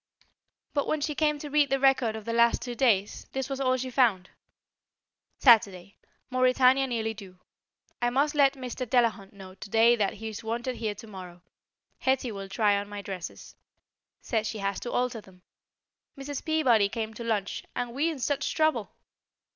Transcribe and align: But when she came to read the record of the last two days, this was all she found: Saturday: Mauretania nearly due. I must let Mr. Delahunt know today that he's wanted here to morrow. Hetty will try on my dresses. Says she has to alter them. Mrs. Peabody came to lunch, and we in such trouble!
But 0.73 0.87
when 0.87 0.99
she 0.99 1.13
came 1.13 1.37
to 1.37 1.49
read 1.51 1.69
the 1.69 1.79
record 1.79 2.15
of 2.15 2.25
the 2.25 2.33
last 2.33 2.63
two 2.63 2.73
days, 2.73 3.27
this 3.33 3.51
was 3.51 3.61
all 3.61 3.77
she 3.77 3.91
found: 3.91 4.31
Saturday: 5.37 5.95
Mauretania 6.31 6.87
nearly 6.87 7.13
due. 7.13 7.37
I 8.01 8.09
must 8.09 8.33
let 8.33 8.53
Mr. 8.53 8.87
Delahunt 8.89 9.31
know 9.31 9.53
today 9.53 9.95
that 9.95 10.13
he's 10.13 10.43
wanted 10.43 10.77
here 10.77 10.95
to 10.95 11.05
morrow. 11.05 11.43
Hetty 11.99 12.31
will 12.31 12.49
try 12.49 12.77
on 12.79 12.89
my 12.89 13.03
dresses. 13.03 13.53
Says 14.21 14.47
she 14.47 14.57
has 14.57 14.79
to 14.79 14.91
alter 14.91 15.21
them. 15.21 15.43
Mrs. 16.17 16.43
Peabody 16.43 16.89
came 16.89 17.13
to 17.13 17.23
lunch, 17.23 17.63
and 17.75 17.93
we 17.93 18.09
in 18.09 18.17
such 18.17 18.55
trouble! 18.55 18.95